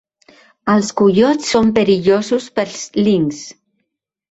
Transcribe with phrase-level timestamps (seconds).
[0.75, 3.47] Els coiots són perillosos pels linxs.